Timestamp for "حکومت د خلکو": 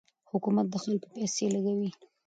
0.31-1.07